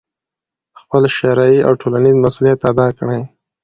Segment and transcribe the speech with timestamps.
[0.79, 3.21] خپل شرعي او ټولنیز مسؤلیت ادا کړي،